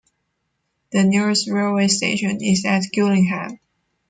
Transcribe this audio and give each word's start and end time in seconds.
The 0.91 1.03
nearest 1.03 1.47
railway 1.47 1.87
station 1.87 2.41
is 2.43 2.65
at 2.65 2.85
Gillingham. 2.91 3.59